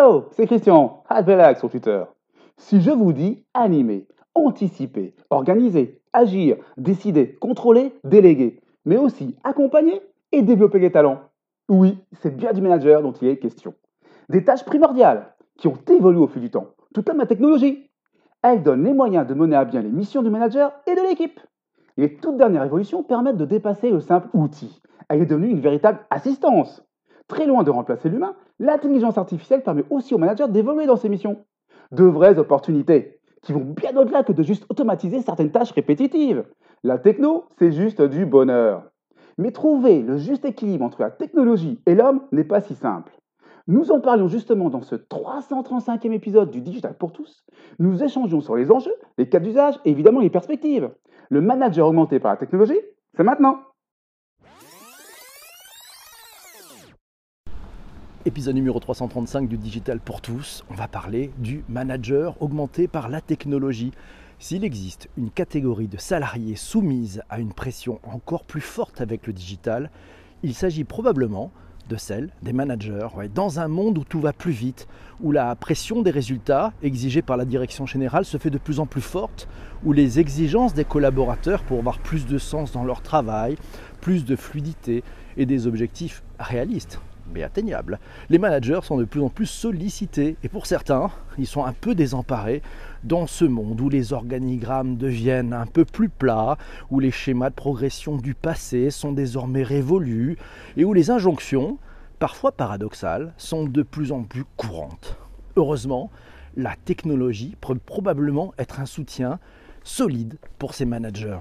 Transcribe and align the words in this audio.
Hello, 0.00 0.28
c'est 0.30 0.46
Christian, 0.46 1.02
Advelax 1.10 1.60
sur 1.60 1.68
Twitter. 1.68 2.02
Si 2.56 2.80
je 2.80 2.90
vous 2.90 3.12
dis 3.12 3.44
animer, 3.52 4.06
anticiper, 4.34 5.14
organiser, 5.28 6.00
agir, 6.14 6.56
décider, 6.78 7.34
contrôler, 7.34 7.92
déléguer, 8.02 8.62
mais 8.86 8.96
aussi 8.96 9.36
accompagner 9.44 10.00
et 10.32 10.40
développer 10.40 10.78
les 10.78 10.90
talents, 10.90 11.20
oui, 11.68 11.98
c'est 12.12 12.34
bien 12.34 12.54
du 12.54 12.62
manager 12.62 13.02
dont 13.02 13.12
il 13.12 13.28
est 13.28 13.36
question. 13.36 13.74
Des 14.30 14.42
tâches 14.42 14.64
primordiales 14.64 15.34
qui 15.58 15.68
ont 15.68 15.76
évolué 15.90 16.20
au 16.20 16.28
fil 16.28 16.40
du 16.40 16.50
temps, 16.50 16.68
tout 16.94 17.02
comme 17.02 17.18
la 17.18 17.26
technologie. 17.26 17.90
Elle 18.42 18.62
donne 18.62 18.84
les 18.84 18.94
moyens 18.94 19.26
de 19.26 19.34
mener 19.34 19.56
à 19.56 19.66
bien 19.66 19.82
les 19.82 19.90
missions 19.90 20.22
du 20.22 20.30
manager 20.30 20.72
et 20.86 20.94
de 20.94 21.02
l'équipe. 21.02 21.38
Les 21.98 22.16
toutes 22.16 22.38
dernières 22.38 22.64
évolutions 22.64 23.02
permettent 23.02 23.36
de 23.36 23.44
dépasser 23.44 23.90
le 23.90 24.00
simple 24.00 24.30
outil. 24.32 24.80
Elle 25.10 25.20
est 25.20 25.26
devenue 25.26 25.50
une 25.50 25.60
véritable 25.60 25.98
assistance. 26.08 26.82
Très 27.30 27.46
loin 27.46 27.62
de 27.62 27.70
remplacer 27.70 28.08
l'humain, 28.08 28.34
l'intelligence 28.58 29.16
artificielle 29.16 29.62
permet 29.62 29.84
aussi 29.88 30.14
au 30.14 30.18
manager 30.18 30.48
d'évoluer 30.48 30.86
dans 30.86 30.96
ses 30.96 31.08
missions. 31.08 31.44
De 31.92 32.02
vraies 32.02 32.40
opportunités 32.40 33.20
qui 33.42 33.52
vont 33.52 33.60
bien 33.64 33.96
au-delà 33.96 34.24
que 34.24 34.32
de 34.32 34.42
juste 34.42 34.66
automatiser 34.68 35.22
certaines 35.22 35.52
tâches 35.52 35.70
répétitives. 35.70 36.44
La 36.82 36.98
techno, 36.98 37.44
c'est 37.56 37.70
juste 37.70 38.02
du 38.02 38.26
bonheur. 38.26 38.90
Mais 39.38 39.52
trouver 39.52 40.02
le 40.02 40.16
juste 40.16 40.44
équilibre 40.44 40.84
entre 40.84 41.02
la 41.02 41.12
technologie 41.12 41.80
et 41.86 41.94
l'homme 41.94 42.22
n'est 42.32 42.42
pas 42.42 42.60
si 42.60 42.74
simple. 42.74 43.12
Nous 43.68 43.92
en 43.92 44.00
parlions 44.00 44.26
justement 44.26 44.68
dans 44.68 44.82
ce 44.82 44.96
335e 44.96 46.10
épisode 46.10 46.50
du 46.50 46.60
Digital 46.60 46.96
pour 46.98 47.12
tous. 47.12 47.44
Nous 47.78 48.02
échangeons 48.02 48.40
sur 48.40 48.56
les 48.56 48.72
enjeux, 48.72 48.96
les 49.18 49.28
cas 49.28 49.38
d'usage 49.38 49.78
et 49.84 49.92
évidemment 49.92 50.18
les 50.18 50.30
perspectives. 50.30 50.90
Le 51.28 51.40
manager 51.40 51.86
augmenté 51.86 52.18
par 52.18 52.32
la 52.32 52.38
technologie, 52.38 52.80
c'est 53.14 53.22
maintenant. 53.22 53.60
Épisode 58.26 58.54
numéro 58.54 58.78
335 58.78 59.48
du 59.48 59.56
Digital 59.56 59.98
pour 59.98 60.20
tous, 60.20 60.62
on 60.68 60.74
va 60.74 60.88
parler 60.88 61.30
du 61.38 61.64
manager 61.70 62.36
augmenté 62.42 62.86
par 62.86 63.08
la 63.08 63.22
technologie. 63.22 63.92
S'il 64.38 64.62
existe 64.62 65.08
une 65.16 65.30
catégorie 65.30 65.88
de 65.88 65.96
salariés 65.96 66.54
soumise 66.54 67.22
à 67.30 67.38
une 67.38 67.54
pression 67.54 67.98
encore 68.04 68.44
plus 68.44 68.60
forte 68.60 69.00
avec 69.00 69.26
le 69.26 69.32
digital, 69.32 69.90
il 70.42 70.52
s'agit 70.52 70.84
probablement 70.84 71.50
de 71.88 71.96
celle 71.96 72.28
des 72.42 72.52
managers. 72.52 73.08
Dans 73.34 73.58
un 73.58 73.68
monde 73.68 73.96
où 73.96 74.04
tout 74.04 74.20
va 74.20 74.34
plus 74.34 74.52
vite, 74.52 74.86
où 75.22 75.32
la 75.32 75.56
pression 75.56 76.02
des 76.02 76.10
résultats 76.10 76.74
exigés 76.82 77.22
par 77.22 77.38
la 77.38 77.46
direction 77.46 77.86
générale 77.86 78.26
se 78.26 78.36
fait 78.36 78.50
de 78.50 78.58
plus 78.58 78.80
en 78.80 78.86
plus 78.86 79.00
forte, 79.00 79.48
où 79.82 79.94
les 79.94 80.20
exigences 80.20 80.74
des 80.74 80.84
collaborateurs 80.84 81.62
pour 81.62 81.78
avoir 81.78 81.98
plus 81.98 82.26
de 82.26 82.36
sens 82.36 82.70
dans 82.70 82.84
leur 82.84 83.00
travail, 83.00 83.56
plus 84.02 84.26
de 84.26 84.36
fluidité 84.36 85.04
et 85.38 85.46
des 85.46 85.66
objectifs 85.66 86.22
réalistes 86.38 87.00
mais 87.32 87.42
atteignables. 87.42 87.98
Les 88.28 88.38
managers 88.38 88.80
sont 88.82 88.98
de 88.98 89.04
plus 89.04 89.20
en 89.20 89.28
plus 89.28 89.46
sollicités 89.46 90.36
et 90.42 90.48
pour 90.48 90.66
certains, 90.66 91.10
ils 91.38 91.46
sont 91.46 91.64
un 91.64 91.72
peu 91.72 91.94
désemparés 91.94 92.62
dans 93.04 93.26
ce 93.26 93.44
monde 93.44 93.80
où 93.80 93.88
les 93.88 94.12
organigrammes 94.12 94.96
deviennent 94.96 95.52
un 95.52 95.66
peu 95.66 95.84
plus 95.84 96.08
plats, 96.08 96.58
où 96.90 97.00
les 97.00 97.10
schémas 97.10 97.50
de 97.50 97.54
progression 97.54 98.16
du 98.16 98.34
passé 98.34 98.90
sont 98.90 99.12
désormais 99.12 99.62
révolus 99.62 100.36
et 100.76 100.84
où 100.84 100.92
les 100.92 101.10
injonctions, 101.10 101.78
parfois 102.18 102.52
paradoxales, 102.52 103.32
sont 103.36 103.64
de 103.64 103.82
plus 103.82 104.12
en 104.12 104.24
plus 104.24 104.44
courantes. 104.56 105.16
Heureusement, 105.56 106.10
la 106.56 106.74
technologie 106.84 107.56
peut 107.60 107.74
probablement 107.76 108.52
être 108.58 108.80
un 108.80 108.86
soutien 108.86 109.38
solide 109.82 110.36
pour 110.58 110.74
ces 110.74 110.84
managers. 110.84 111.38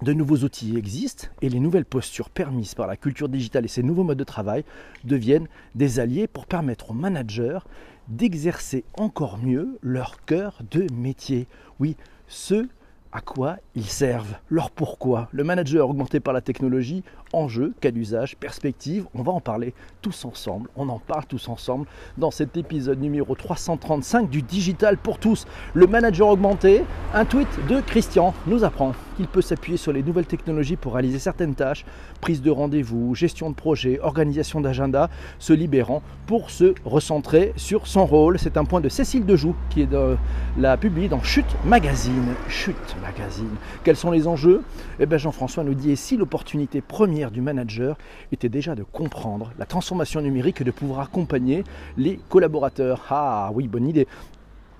De 0.00 0.12
nouveaux 0.12 0.44
outils 0.44 0.76
existent 0.76 1.26
et 1.42 1.48
les 1.48 1.58
nouvelles 1.58 1.84
postures 1.84 2.30
permises 2.30 2.74
par 2.74 2.86
la 2.86 2.96
culture 2.96 3.28
digitale 3.28 3.64
et 3.64 3.68
ces 3.68 3.82
nouveaux 3.82 4.04
modes 4.04 4.18
de 4.18 4.24
travail 4.24 4.64
deviennent 5.02 5.48
des 5.74 5.98
alliés 5.98 6.28
pour 6.28 6.46
permettre 6.46 6.92
aux 6.92 6.94
managers 6.94 7.58
d'exercer 8.06 8.84
encore 8.96 9.38
mieux 9.38 9.76
leur 9.82 10.24
cœur 10.24 10.60
de 10.70 10.86
métier. 10.92 11.48
Oui, 11.80 11.96
ce 12.28 12.68
à 13.10 13.20
quoi 13.20 13.56
ils 13.74 13.86
servent, 13.86 14.36
leur 14.50 14.70
pourquoi. 14.70 15.28
Le 15.32 15.42
manager 15.42 15.88
augmenté 15.88 16.20
par 16.20 16.34
la 16.34 16.42
technologie, 16.42 17.02
enjeu, 17.32 17.74
cas 17.80 17.90
d'usage, 17.90 18.36
perspective, 18.36 19.06
on 19.14 19.22
va 19.22 19.32
en 19.32 19.40
parler 19.40 19.74
tous 20.02 20.24
ensemble, 20.24 20.68
on 20.76 20.88
en 20.88 20.98
parle 20.98 21.26
tous 21.26 21.48
ensemble 21.48 21.86
dans 22.16 22.30
cet 22.30 22.56
épisode 22.56 23.00
numéro 23.00 23.34
335 23.34 24.30
du 24.30 24.42
Digital 24.42 24.96
pour 24.96 25.18
tous. 25.18 25.46
Le 25.74 25.86
manager 25.86 26.28
augmenté, 26.28 26.82
un 27.14 27.24
tweet 27.24 27.48
de 27.68 27.80
Christian 27.80 28.34
nous 28.46 28.64
apprend 28.64 28.92
qu'il 29.16 29.26
peut 29.26 29.42
s'appuyer 29.42 29.76
sur 29.76 29.92
les 29.92 30.02
nouvelles 30.02 30.26
technologies 30.26 30.76
pour 30.76 30.94
réaliser 30.94 31.18
certaines 31.18 31.54
tâches, 31.54 31.84
prise 32.20 32.40
de 32.40 32.50
rendez-vous, 32.50 33.14
gestion 33.14 33.50
de 33.50 33.54
projet, 33.54 33.98
organisation 34.00 34.60
d'agenda, 34.60 35.10
se 35.38 35.52
libérant 35.52 36.02
pour 36.26 36.50
se 36.50 36.74
recentrer 36.84 37.52
sur 37.56 37.86
son 37.86 38.06
rôle. 38.06 38.38
C'est 38.38 38.56
un 38.56 38.64
point 38.64 38.80
de 38.80 38.88
Cécile 38.88 39.26
Dejoux 39.26 39.56
qui 39.70 39.86
de, 39.86 40.16
la 40.56 40.76
publié 40.76 41.08
dans 41.08 41.22
Chute 41.22 41.56
Magazine. 41.64 42.34
Chute 42.48 42.96
Magazine. 43.02 43.50
Quels 43.82 43.96
sont 43.96 44.10
les 44.10 44.26
enjeux? 44.26 44.62
Eh 45.00 45.06
bien 45.06 45.18
Jean-François 45.18 45.64
nous 45.64 45.74
dit, 45.74 45.90
et 45.90 45.96
si 45.96 46.16
l'opportunité 46.16 46.80
première 46.80 47.17
du 47.26 47.40
manager 47.40 47.98
était 48.32 48.48
déjà 48.48 48.74
de 48.74 48.84
comprendre 48.84 49.52
la 49.58 49.66
transformation 49.66 50.20
numérique 50.20 50.60
et 50.60 50.64
de 50.64 50.70
pouvoir 50.70 51.00
accompagner 51.00 51.64
les 51.96 52.18
collaborateurs 52.28 53.04
Ah 53.10 53.50
oui, 53.52 53.66
bonne 53.66 53.88
idée. 53.88 54.06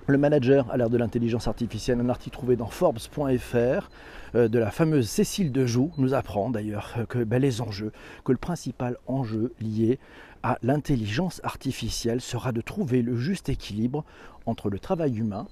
Le 0.06 0.16
manager 0.16 0.70
à 0.70 0.76
l'ère 0.76 0.88
de 0.88 0.96
l'intelligence 0.96 1.48
artificielle, 1.48 2.00
un 2.00 2.08
article 2.08 2.34
trouvé 2.34 2.56
dans 2.56 2.68
Forbes.fr 2.68 3.90
euh, 4.34 4.48
de 4.48 4.58
la 4.58 4.70
fameuse 4.70 5.08
Cécile 5.08 5.52
Dejoux 5.52 5.90
nous 5.98 6.14
apprend 6.14 6.48
d'ailleurs 6.48 6.94
que 7.08 7.24
ben, 7.24 7.42
les 7.42 7.60
enjeux, 7.60 7.92
que 8.24 8.32
le 8.32 8.38
principal 8.38 8.96
enjeu 9.06 9.52
lié 9.60 9.98
à 10.42 10.58
l'intelligence 10.62 11.40
artificielle 11.44 12.20
sera 12.20 12.52
de 12.52 12.60
trouver 12.60 13.02
le 13.02 13.16
juste 13.16 13.48
équilibre 13.48 14.04
entre 14.46 14.70
le 14.70 14.78
travail 14.78 15.18
humain 15.18 15.46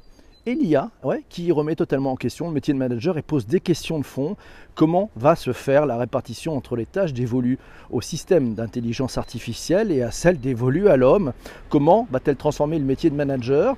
et 0.47 0.55
l'IA, 0.55 0.91
ouais, 1.03 1.25
qui 1.29 1.51
remet 1.51 1.75
totalement 1.75 2.13
en 2.13 2.17
question 2.17 2.47
le 2.47 2.55
métier 2.55 2.73
de 2.73 2.79
manager 2.79 3.19
et 3.19 3.23
pose 3.23 3.47
des 3.47 3.59
questions 3.59 3.99
de 3.99 4.05
fond. 4.05 4.37
Comment 4.77 5.11
va 5.17 5.35
se 5.35 5.53
faire 5.53 5.87
la 5.87 5.99
répartition 5.99 6.57
entre 6.57 6.77
les 6.77 6.87
tâches 6.87 7.13
dévolues 7.13 7.59
au 7.91 8.01
système 8.01 8.55
d'intelligence 8.55 9.19
artificielle 9.19 9.91
et 9.91 10.03
à 10.03 10.13
celles 10.13 10.39
dévolues 10.39 10.89
à 10.89 10.97
l'homme? 10.97 11.33
Comment 11.69 12.07
va-t-elle 12.13 12.37
transformer 12.37 12.79
le 12.79 12.85
métier 12.85 13.11
de 13.11 13.17
manager? 13.17 13.77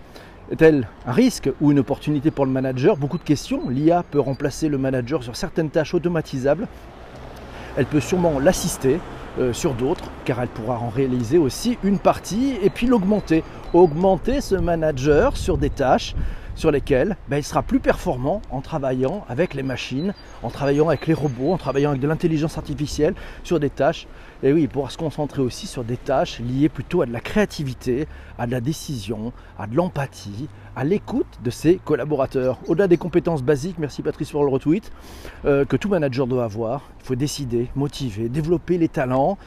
Est-elle 0.51 0.87
un 1.07 1.13
risque 1.13 1.51
ou 1.63 1.73
une 1.73 1.79
opportunité 1.79 2.31
pour 2.31 2.45
le 2.45 2.53
manager? 2.53 2.99
Beaucoup 2.99 3.19
de 3.19 3.25
questions. 3.25 3.71
L'IA 3.71 4.03
peut 4.03 4.21
remplacer 4.21 4.69
le 4.69 4.77
manager 4.77 5.23
sur 5.23 5.37
certaines 5.37 5.71
tâches 5.71 5.95
automatisables. 5.95 6.69
Elle 7.79 7.87
peut 7.87 8.01
sûrement 8.01 8.39
l'assister 8.39 9.01
euh, 9.39 9.55
sur 9.55 9.73
d'autres, 9.73 10.11
car 10.27 10.43
elle 10.43 10.49
pourra 10.49 10.79
en 10.79 10.89
réaliser 10.91 11.39
aussi 11.39 11.79
une 11.83 11.99
partie 11.99 12.57
et 12.63 12.69
puis 12.69 12.87
l'augmenter. 12.87 13.43
Augmenter 13.73 14.41
ce 14.41 14.55
manager 14.55 15.37
sur 15.37 15.57
des 15.57 15.71
tâches 15.71 16.15
sur 16.59 16.73
lesquelles 16.73 17.17
ben, 17.29 17.37
il 17.37 17.45
sera 17.45 17.63
plus 17.63 17.79
performant 17.79 18.43
en 18.51 18.61
travaillant 18.61 19.25
avec 19.29 19.55
les 19.55 19.63
machines, 19.63 20.13
en 20.43 20.51
travaillant 20.51 20.89
avec 20.89 21.07
les 21.07 21.15
robots, 21.15 21.53
en 21.53 21.57
travaillant 21.57 21.91
avec 21.91 22.03
de 22.03 22.09
l'intelligence 22.09 22.59
artificielle 22.59 23.15
sur 23.45 23.61
des 23.61 23.71
tâches. 23.71 24.09
Et 24.43 24.53
oui, 24.53 24.63
il 24.63 24.69
pourra 24.69 24.91
se 24.91 24.99
concentrer 24.99 25.41
aussi 25.41 25.69
sur 25.69 25.85
des 25.85 25.97
tâches 25.97 26.41
liées 26.41 26.69
plutôt 26.69 27.03
à 27.03 27.07
de 27.07 27.13
la 27.13 27.21
créativité, 27.21 28.09
à 28.39 28.47
de 28.47 28.51
la 28.51 28.61
décision, 28.61 29.33
à 29.57 29.69
de 29.69 29.77
l'empathie, 29.77 30.49
à 30.75 30.83
l'écoute 30.83 31.39
de 31.45 31.51
ses 31.51 31.77
collaborateurs. 31.77 32.59
Au-delà 32.67 32.89
des 32.89 32.99
compétences 32.99 33.43
basiques, 33.43 33.77
merci 33.79 34.03
Patrice 34.03 34.31
pour 34.31 34.45
le 34.45 34.51
retweet, 34.51 34.91
euh, 35.45 35.65
que 35.65 35.77
tout 35.77 35.89
manager 35.89 36.27
doit 36.27 36.45
avoir, 36.45 36.91
il 37.01 37.07
faut 37.07 37.15
décider, 37.15 37.69
motiver, 37.77 38.29
développer 38.29 38.79
les 38.79 38.89
talents, 38.89 39.39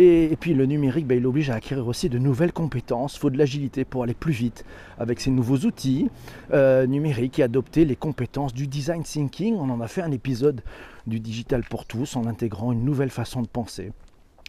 et, 0.00 0.36
puis 0.38 0.54
le 0.54 0.64
numérique, 0.64 1.08
ben, 1.08 1.18
il 1.18 1.26
oblige 1.26 1.50
à 1.50 1.56
acquérir 1.56 1.88
aussi 1.88 2.08
de 2.08 2.18
nouvelles 2.18 2.52
compétences. 2.52 3.16
Il 3.16 3.18
faut 3.18 3.30
de 3.30 3.36
l'agilité 3.36 3.84
pour 3.84 4.04
aller 4.04 4.14
plus 4.14 4.32
vite 4.32 4.64
avec 4.96 5.18
ces 5.18 5.30
nouveaux 5.30 5.58
outils 5.58 6.08
euh, 6.52 6.86
numériques 6.86 7.40
et 7.40 7.42
adopter 7.42 7.84
les 7.84 7.96
compétences 7.96 8.54
du 8.54 8.68
design 8.68 9.02
thinking. 9.02 9.56
On 9.56 9.68
en 9.70 9.80
a 9.80 9.88
fait 9.88 10.02
un 10.02 10.12
épisode 10.12 10.62
du 11.08 11.18
digital 11.18 11.64
pour 11.64 11.84
tous 11.84 12.14
en 12.14 12.26
intégrant 12.26 12.70
une 12.70 12.84
nouvelle 12.84 13.10
façon 13.10 13.42
de 13.42 13.48
penser 13.48 13.90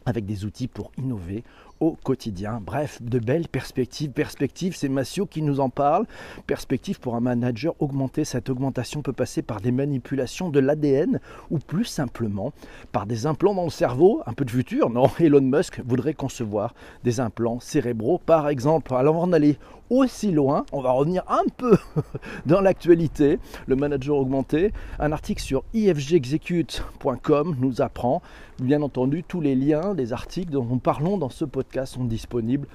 avec 0.05 0.27
des 0.27 0.45
outils 0.45 0.67
pour 0.67 0.91
innover 0.99 1.43
au 1.79 1.95
quotidien. 2.03 2.61
Bref, 2.61 3.01
de 3.01 3.19
belles 3.19 3.47
perspectives. 3.47 4.11
Perspectives, 4.11 4.75
c'est 4.75 4.89
Massio 4.89 5.25
qui 5.25 5.41
nous 5.41 5.59
en 5.59 5.69
parle. 5.69 6.05
Perspective 6.47 6.99
pour 6.99 7.15
un 7.15 7.21
manager 7.21 7.73
augmenter. 7.79 8.25
Cette 8.25 8.49
augmentation 8.49 9.01
peut 9.01 9.13
passer 9.13 9.41
par 9.41 9.61
des 9.61 9.71
manipulations 9.71 10.49
de 10.49 10.59
l'ADN 10.59 11.19
ou 11.49 11.59
plus 11.59 11.85
simplement 11.85 12.51
par 12.91 13.05
des 13.05 13.25
implants 13.25 13.53
dans 13.53 13.63
le 13.63 13.69
cerveau. 13.69 14.21
Un 14.25 14.33
peu 14.33 14.45
de 14.45 14.51
futur, 14.51 14.89
non? 14.89 15.09
Elon 15.19 15.41
Musk 15.41 15.81
voudrait 15.85 16.13
concevoir 16.13 16.73
des 17.03 17.19
implants 17.19 17.59
cérébraux 17.59 18.17
par 18.17 18.49
exemple. 18.49 18.93
Alors 18.93 19.15
on 19.15 19.19
va 19.19 19.25
en 19.25 19.33
aller 19.33 19.57
aussi 19.89 20.31
loin. 20.31 20.65
On 20.71 20.81
va 20.81 20.91
revenir 20.91 21.23
un 21.27 21.47
peu 21.57 21.77
dans 22.45 22.61
l'actualité. 22.61 23.39
Le 23.67 23.75
manager 23.75 24.17
augmenté. 24.17 24.71
Un 24.99 25.11
article 25.11 25.41
sur 25.41 25.63
ifgexecute.com 25.73 27.55
nous 27.59 27.81
apprend, 27.81 28.21
bien 28.59 28.81
entendu, 28.81 29.23
tous 29.23 29.41
les 29.41 29.55
liens 29.55 29.95
des 29.95 30.13
articles 30.13 30.51
dont 30.51 30.65
nous 30.65 30.79
parlons 30.79 31.17
dans 31.17 31.29
ce 31.29 31.45
podcast 31.45 31.68
sont 31.85 32.05
disponibles 32.05 32.67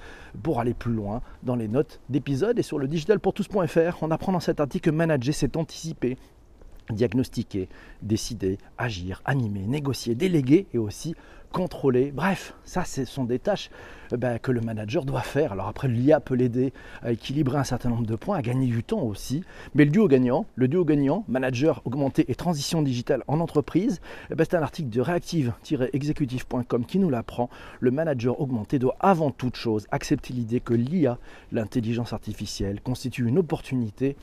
pour 0.43 0.61
aller 0.61 0.75
plus 0.75 0.93
loin 0.93 1.23
dans 1.43 1.57
les 1.57 1.69
notes 1.69 2.01
d'épisode 2.09 2.59
et 2.59 2.63
sur 2.63 2.79
le 2.79 2.89
digitalpourtous.fr. 2.89 4.03
On 4.03 4.11
apprend 4.11 4.33
dans 4.33 4.41
cet 4.41 4.61
article 4.61 4.91
que 4.91 4.95
manager, 4.95 5.35
c'est 5.35 5.57
anticiper 5.57 6.17
diagnostiquer, 6.91 7.69
décider, 8.03 8.59
agir, 8.77 9.23
animer, 9.25 9.67
négocier, 9.67 10.15
déléguer 10.15 10.67
et 10.75 10.79
aussi 10.79 11.15
contrôler. 11.55 12.11
Bref, 12.13 12.53
ça, 12.65 12.85
ce 12.85 13.05
sont 13.05 13.25
des 13.25 13.39
tâches 13.39 13.71
euh, 14.13 14.17
ben, 14.17 14.41
que 14.41 14.51
le 14.51 14.61
manager 14.61 15.05
doit 15.05 15.21
faire. 15.21 15.53
Alors 15.53 15.69
après, 15.69 15.87
l'IA 15.87 16.19
peut 16.19 16.35
l'aider 16.35 16.73
à 17.01 17.13
équilibrer 17.13 17.57
un 17.59 17.65
certain 17.65 17.91
nombre 17.91 18.07
de 18.07 18.17
points, 18.17 18.37
à 18.37 18.43
gagner 18.43 18.67
du 18.67 18.83
temps 18.83 19.03
aussi. 19.03 19.45
Mais 19.77 19.85
le 19.85 19.93
duo 19.93 20.09
gagnant, 20.09 20.47
le 20.57 20.67
duo 20.67 20.85
gagnant, 20.85 21.25
manager 21.29 21.81
augmenté 21.85 22.25
et 22.29 22.35
transition 22.35 22.83
digitale 22.83 23.23
en 23.29 23.39
entreprise, 23.39 24.01
eh 24.33 24.35
ben, 24.35 24.45
c'est 24.45 24.57
un 24.57 24.63
article 24.63 24.91
de 24.91 25.01
reactive-executive.com 25.01 26.85
qui 26.87 26.99
nous 26.99 27.09
l'apprend. 27.09 27.49
Le 27.79 27.93
manager 27.93 28.41
augmenté 28.41 28.81
doit 28.81 28.97
avant 28.99 29.31
toute 29.31 29.55
chose 29.55 29.87
accepter 29.93 30.33
l'idée 30.33 30.59
que 30.59 30.75
l'IA, 30.75 31.19
l'intelligence 31.53 32.13
artificielle, 32.13 32.81
constitue 32.81 33.29
une 33.29 33.39
opportunité 33.39 34.17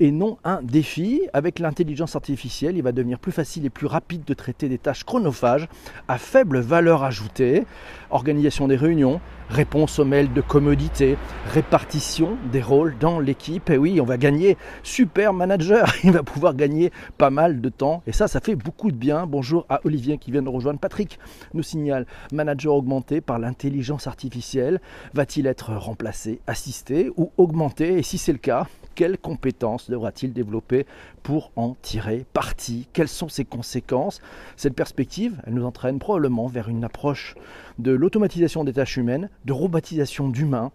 et 0.00 0.10
non 0.10 0.38
un 0.42 0.62
défi. 0.62 1.28
Avec 1.34 1.58
l'intelligence 1.58 2.16
artificielle, 2.16 2.78
il 2.78 2.82
va 2.82 2.92
devenir 2.92 3.18
plus 3.18 3.32
facile 3.32 3.66
et 3.66 3.70
plus 3.70 3.86
rapide 3.86 4.24
de 4.24 4.32
traiter 4.32 4.70
des 4.70 4.78
tâches 4.78 5.04
chronophages 5.04 5.68
à 6.08 6.16
faible 6.16 6.60
valeur 6.60 6.77
ajoutée. 6.86 7.64
Organisation 8.10 8.68
des 8.68 8.76
réunions, 8.76 9.20
réponse 9.50 9.98
aux 9.98 10.04
mails 10.04 10.32
de 10.32 10.40
commodité, 10.40 11.18
répartition 11.52 12.38
des 12.50 12.62
rôles 12.62 12.96
dans 12.98 13.20
l'équipe. 13.20 13.68
Et 13.68 13.76
oui, 13.76 14.00
on 14.00 14.04
va 14.04 14.16
gagner 14.16 14.56
super 14.82 15.34
manager. 15.34 15.86
Il 16.04 16.12
va 16.12 16.22
pouvoir 16.22 16.54
gagner 16.54 16.90
pas 17.18 17.30
mal 17.30 17.60
de 17.60 17.68
temps. 17.68 18.02
Et 18.06 18.12
ça, 18.12 18.28
ça 18.28 18.40
fait 18.40 18.54
beaucoup 18.54 18.90
de 18.90 18.96
bien. 18.96 19.26
Bonjour 19.26 19.66
à 19.68 19.80
Olivier 19.84 20.16
qui 20.16 20.30
vient 20.30 20.42
de 20.42 20.48
rejoindre. 20.48 20.78
Patrick 20.78 21.18
nous 21.52 21.62
signale 21.62 22.06
manager 22.32 22.74
augmenté 22.74 23.20
par 23.20 23.38
l'intelligence 23.38 24.06
artificielle. 24.06 24.80
Va-t-il 25.12 25.46
être 25.46 25.74
remplacé, 25.74 26.40
assisté 26.46 27.10
ou 27.16 27.30
augmenté? 27.36 27.98
Et 27.98 28.02
si 28.02 28.16
c'est 28.16 28.32
le 28.32 28.38
cas, 28.38 28.66
quelles 28.98 29.16
compétences 29.16 29.88
devra-t-il 29.88 30.32
développer 30.32 30.84
pour 31.22 31.52
en 31.54 31.76
tirer 31.82 32.26
parti? 32.32 32.88
Quelles 32.92 33.06
sont 33.06 33.28
ses 33.28 33.44
conséquences? 33.44 34.20
Cette 34.56 34.74
perspective, 34.74 35.40
elle 35.46 35.54
nous 35.54 35.64
entraîne 35.64 36.00
probablement 36.00 36.48
vers 36.48 36.68
une 36.68 36.82
approche 36.82 37.36
de 37.78 37.92
l'automatisation 37.92 38.64
des 38.64 38.72
tâches 38.72 38.96
humaines, 38.96 39.30
de 39.44 39.52
robotisation 39.52 40.28
d'humains 40.28 40.72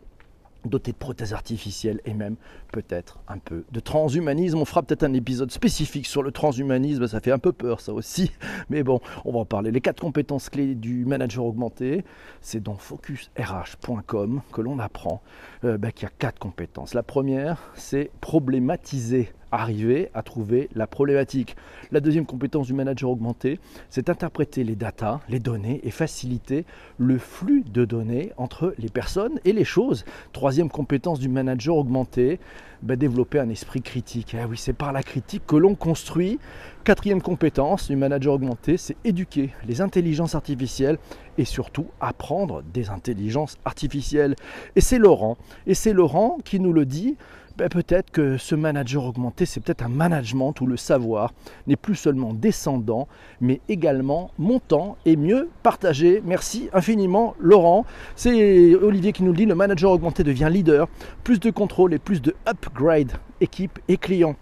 doté 0.66 0.92
de 0.92 0.98
prothèses 0.98 1.34
artificielles 1.34 2.02
et 2.06 2.14
même 2.14 2.36
peut-être 2.72 3.20
un 3.28 3.38
peu 3.38 3.64
de 3.72 3.80
transhumanisme. 3.80 4.58
On 4.58 4.66
fera 4.66 4.84
peut-être 4.84 5.04
un 5.04 5.14
épisode 5.14 5.52
spécifique 5.52 6.06
sur 6.06 6.24
le 6.24 6.32
transhumanisme, 6.32 7.08
ça 7.08 7.20
fait 7.20 7.32
un 7.32 7.40
peu 7.40 7.52
peur 7.52 7.82
ça 7.82 7.94
aussi, 7.94 8.32
mais 8.70 8.84
bon, 8.84 9.00
on 9.26 9.32
va 9.34 9.40
en 9.40 9.46
parler. 9.46 9.72
Les 9.72 9.82
quatre 9.82 10.02
compétences 10.02 10.50
clés 10.50 10.76
du 10.76 11.06
manager 11.06 11.46
augmenté, 11.46 12.04
c'est 12.42 12.62
dans 12.62 12.76
focusrh.com 12.76 14.42
que 14.52 14.62
l'on 14.62 14.80
apprend 14.80 15.22
euh, 15.64 15.78
bah, 15.78 15.92
qu'il 15.92 16.04
y 16.04 16.08
a 16.08 16.14
quatre 16.18 16.40
compétences. 16.40 16.94
La 16.94 17.04
première, 17.04 17.72
c'est 17.76 18.12
problématiser 18.22 19.32
arriver 19.54 20.10
à 20.14 20.24
trouver 20.24 20.70
la 20.76 20.88
problématique. 20.88 21.56
La 21.92 22.00
deuxième 22.00 22.26
compétence 22.26 22.68
du 22.68 22.74
manager 22.74 23.10
augmenté, 23.10 23.60
c'est 23.90 24.10
interpréter 24.10 24.64
les 24.64 24.76
datas, 24.76 25.20
les 25.30 25.40
données 25.40 25.80
et 25.84 25.92
faciliter 25.92 26.66
le 26.98 27.18
flux 27.18 27.64
de 27.64 27.86
données 27.86 28.32
entre 28.38 28.74
les 28.80 28.90
personnes 28.90 29.40
et 29.46 29.54
les 29.54 29.64
choses. 29.64 30.06
Troisième 30.32 30.70
compétence 30.70 31.20
du 31.20 31.30
manager 31.30 31.76
augmenté, 31.76 32.40
ben, 32.82 32.98
développer 32.98 33.40
un 33.40 33.50
esprit 33.50 33.82
critique. 33.82 34.36
Eh 34.38 34.44
oui, 34.44 34.58
c'est 34.58 34.74
par 34.74 34.92
la 34.92 35.04
critique 35.04 35.44
que 35.48 35.56
l'on 35.56 35.76
construit. 35.76 36.40
Quatrième 36.84 37.22
compétence 37.22 37.88
du 37.88 37.96
manager 37.96 38.34
augmenté, 38.34 38.76
c'est 38.76 38.98
éduquer 39.06 39.52
les 39.66 39.80
intelligences 39.80 40.36
artificielles 40.36 40.98
et 41.38 41.46
surtout 41.46 41.88
apprendre 42.02 42.62
des 42.74 42.90
intelligences 42.90 43.58
artificielles. 43.64 44.36
Et 44.76 44.82
c'est 44.82 44.98
Laurent, 44.98 45.38
et 45.66 45.76
c'est 45.76 45.94
Laurent 45.94 46.40
qui 46.44 46.60
nous 46.60 46.74
le 46.74 46.86
dit 46.86 47.16
ben, 47.58 47.70
peut-être 47.70 48.10
que 48.10 48.38
ce 48.38 48.56
manager 48.56 49.06
augmenté, 49.06 49.46
c'est 49.46 49.60
peut-être 49.60 49.84
un 49.84 49.90
management 49.90 50.60
où 50.62 50.66
le 50.66 50.78
savoir 50.78 51.34
n'est 51.68 51.76
plus 51.76 51.96
seulement 51.96 52.34
descendant, 52.34 53.08
mais 53.42 53.62
également 53.70 54.32
montant 54.40 54.98
et 55.06 55.16
mieux 55.16 55.50
partagé. 55.62 56.22
Merci 56.26 56.70
infiniment 56.74 57.36
Laurent. 57.40 57.86
C'est 58.16 58.74
Olivier 58.76 59.12
qui 59.12 59.24
nous 59.24 59.32
le 59.32 59.38
dit, 59.38 59.46
le 59.46 59.56
manager 59.56 59.92
augmenté 59.92 60.24
devient 60.24 60.50
leader, 60.52 60.88
plus 61.24 61.40
de 61.40 61.52
contrôle 61.52 61.94
et 61.94 62.00
plus 62.00 62.22
de 62.22 62.36
upgrade 62.48 63.12
équipe 63.40 63.80
et 63.88 63.98
client 63.98 64.36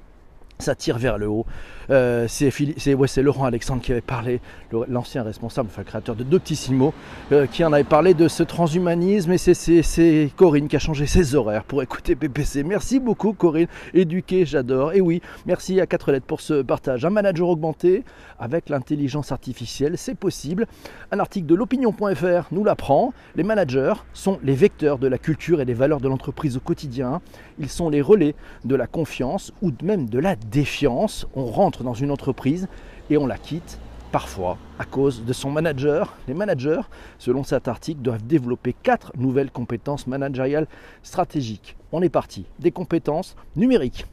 ça 0.62 0.76
vers 0.96 1.18
le 1.18 1.28
haut. 1.28 1.46
Euh, 1.92 2.28
c'est 2.28 3.22
Laurent 3.22 3.46
Alexandre 3.46 3.82
qui 3.82 3.92
avait 3.92 4.02
parlé, 4.02 4.40
l'ancien 4.88 5.24
responsable, 5.24 5.70
enfin 5.72 5.84
créateur 5.84 6.16
de 6.16 6.24
Doctissimo, 6.24 6.94
euh, 7.32 7.46
qui 7.48 7.64
en 7.66 7.74
avait 7.74 7.84
parlé 7.84 8.14
de 8.14 8.28
ce 8.28 8.44
transhumanisme 8.44 9.32
et 9.34 9.38
c'est 9.38 10.32
Corinne 10.36 10.68
qui 10.68 10.78
a 10.78 10.80
changé 10.80 11.06
ses 11.06 11.36
horaires 11.36 11.64
pour 11.64 11.84
écouter 11.84 12.16
PPC. 12.16 12.64
Merci 12.64 13.00
beaucoup 13.00 13.34
Corinne, 13.34 13.68
éduquée, 13.94 14.46
j'adore. 14.46 14.94
Et 14.94 15.02
oui, 15.02 15.22
merci 15.46 15.82
à 15.82 15.86
4 15.86 16.14
lettres 16.14 16.26
pour 16.26 16.42
ce 16.42 16.62
partage. 16.62 17.04
Un 17.04 17.10
manager 17.10 17.50
augmenté 17.50 18.04
avec 18.40 18.70
l'intelligence 18.70 19.32
artificielle, 19.32 19.98
c'est 19.98 20.16
possible. 20.16 20.68
Un 21.12 21.20
article 21.20 21.48
de 21.48 21.56
l'opinion.fr 21.56 22.48
nous 22.52 22.64
l'apprend. 22.64 23.14
Les 23.36 23.44
managers 23.44 23.94
sont 24.14 24.40
les 24.44 24.56
vecteurs 24.56 24.98
de 24.98 25.08
la 25.08 25.18
culture 25.18 25.62
et 25.62 25.66
des 25.66 25.74
valeurs 25.74 26.00
de 26.00 26.08
l'entreprise 26.08 26.56
au 26.56 26.62
quotidien. 26.62 27.22
Ils 27.60 27.70
sont 27.70 27.90
les 27.90 28.02
relais 28.02 28.36
de 28.64 28.76
la 28.76 28.88
confiance 28.88 29.52
ou 29.62 29.72
même 29.84 30.10
de 30.10 30.20
la 30.20 30.36
défiance. 30.36 31.28
On 31.36 31.46
rentre 31.46 31.81
dans 31.84 31.94
une 31.94 32.12
entreprise 32.12 32.68
et 33.10 33.18
on 33.18 33.28
la 33.28 33.38
quitte 33.38 33.80
parfois 34.12 34.58
à 34.78 34.86
cause 34.86 35.24
de 35.24 35.34
son 35.34 35.52
manager. 35.52 36.16
Les 36.28 36.34
managers, 36.34 36.82
selon 37.18 37.44
cet 37.44 37.68
article, 37.68 38.02
doivent 38.02 38.26
développer 38.26 38.74
quatre 38.74 39.12
nouvelles 39.18 39.52
compétences 39.52 40.08
managériales 40.08 40.68
stratégiques. 41.04 41.78
On 41.92 42.02
est 42.02 42.10
parti. 42.10 42.46
Des 42.60 42.72
compétences 42.72 43.36
numériques. 43.56 44.06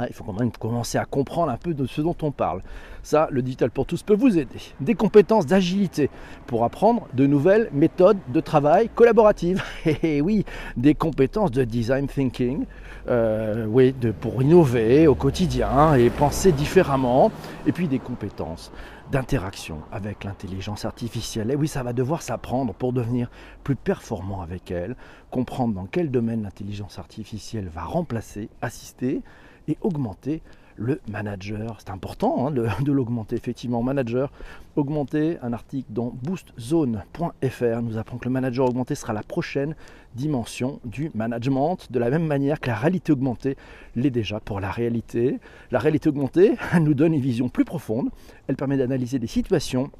Il 0.00 0.12
faut 0.12 0.24
quand 0.24 0.38
même 0.38 0.50
commencer 0.52 0.98
à 0.98 1.04
comprendre 1.04 1.50
un 1.50 1.56
peu 1.56 1.72
de 1.72 1.86
ce 1.86 2.02
dont 2.02 2.16
on 2.22 2.30
parle. 2.30 2.60
Ça, 3.02 3.28
le 3.30 3.40
Digital 3.40 3.70
pour 3.70 3.86
tous 3.86 4.02
peut 4.02 4.14
vous 4.14 4.38
aider. 4.38 4.58
Des 4.80 4.94
compétences 4.94 5.46
d'agilité 5.46 6.10
pour 6.46 6.64
apprendre 6.64 7.06
de 7.14 7.26
nouvelles 7.26 7.70
méthodes 7.72 8.18
de 8.28 8.40
travail 8.40 8.90
collaboratives. 8.94 9.62
Et 10.02 10.20
oui, 10.20 10.44
des 10.76 10.94
compétences 10.94 11.50
de 11.50 11.64
design 11.64 12.08
thinking, 12.08 12.66
euh, 13.08 13.64
oui, 13.66 13.92
de, 13.92 14.10
pour 14.10 14.42
innover 14.42 15.06
au 15.06 15.14
quotidien 15.14 15.94
et 15.94 16.10
penser 16.10 16.52
différemment. 16.52 17.30
Et 17.66 17.72
puis 17.72 17.88
des 17.88 18.00
compétences 18.00 18.72
d'interaction 19.10 19.78
avec 19.92 20.24
l'intelligence 20.24 20.84
artificielle. 20.84 21.50
Et 21.50 21.56
oui, 21.56 21.68
ça 21.68 21.82
va 21.82 21.92
devoir 21.92 22.22
s'apprendre 22.22 22.74
pour 22.74 22.92
devenir 22.92 23.30
plus 23.62 23.76
performant 23.76 24.42
avec 24.42 24.70
elle, 24.70 24.96
comprendre 25.30 25.74
dans 25.74 25.86
quel 25.86 26.10
domaine 26.10 26.42
l'intelligence 26.42 26.98
artificielle 26.98 27.68
va 27.68 27.84
remplacer, 27.84 28.48
assister 28.62 29.22
et 29.68 29.76
augmenter 29.80 30.42
le 30.76 31.00
manager. 31.08 31.78
C'est 31.80 31.90
important 31.90 32.46
hein, 32.46 32.50
de, 32.50 32.92
l'augmenter, 32.92 33.36
effectivement. 33.36 33.82
Manager 33.82 34.30
augmenter, 34.76 35.38
un 35.42 35.52
article 35.52 35.90
dans 35.90 36.12
boostzone.fr 36.22 37.82
nous 37.82 37.96
apprend 37.96 38.18
que 38.18 38.26
le 38.26 38.30
manager 38.30 38.66
augmenté 38.66 38.94
sera 38.94 39.12
la 39.12 39.22
prochaine 39.22 39.74
dimension 40.14 40.80
du 40.84 41.10
management, 41.14 41.90
de 41.90 41.98
la 41.98 42.10
même 42.10 42.26
manière 42.26 42.60
que 42.60 42.68
la 42.68 42.76
réalité 42.76 43.12
augmentée 43.12 43.56
l'est 43.94 44.10
déjà 44.10 44.38
pour 44.40 44.60
la 44.60 44.70
réalité. 44.70 45.38
La 45.70 45.78
réalité 45.78 46.08
augmentée 46.08 46.56
nous 46.80 46.94
donne 46.94 47.14
une 47.14 47.20
vision 47.20 47.48
plus 47.48 47.64
profonde, 47.64 48.10
elle 48.48 48.56
permet 48.56 48.76
d'analyser 48.76 49.18
des 49.18 49.26
situations 49.26 49.90